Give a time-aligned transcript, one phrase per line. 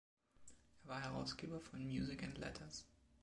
[0.83, 2.87] Er war Herausgeber von „Music and Letters“.